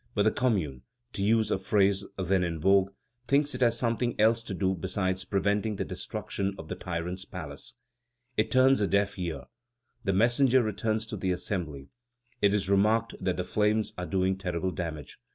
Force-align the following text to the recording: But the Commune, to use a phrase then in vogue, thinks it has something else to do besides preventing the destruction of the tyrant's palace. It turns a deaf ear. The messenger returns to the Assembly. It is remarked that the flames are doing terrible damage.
But 0.15 0.23
the 0.23 0.31
Commune, 0.31 0.81
to 1.13 1.21
use 1.21 1.51
a 1.51 1.59
phrase 1.59 2.03
then 2.17 2.43
in 2.43 2.59
vogue, 2.59 2.89
thinks 3.27 3.53
it 3.53 3.61
has 3.61 3.77
something 3.77 4.19
else 4.19 4.41
to 4.41 4.55
do 4.55 4.73
besides 4.73 5.25
preventing 5.25 5.75
the 5.75 5.85
destruction 5.85 6.55
of 6.57 6.69
the 6.69 6.75
tyrant's 6.75 7.23
palace. 7.23 7.75
It 8.35 8.49
turns 8.49 8.81
a 8.81 8.87
deaf 8.87 9.19
ear. 9.19 9.43
The 10.03 10.13
messenger 10.13 10.63
returns 10.63 11.05
to 11.05 11.17
the 11.17 11.29
Assembly. 11.31 11.89
It 12.41 12.51
is 12.51 12.67
remarked 12.67 13.13
that 13.23 13.37
the 13.37 13.43
flames 13.43 13.93
are 13.95 14.07
doing 14.07 14.39
terrible 14.39 14.71
damage. 14.71 15.19